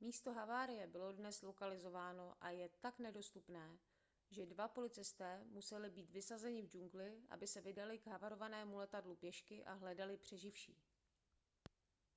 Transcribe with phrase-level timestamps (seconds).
[0.00, 3.78] místo havárie bylo dnes lokalizováno a je tak nedostupné
[4.30, 9.64] že dva policisté museli být vysazeni v džungli aby se vydali k havarovanému letadlu pěšky
[9.64, 10.78] a hledali přeživší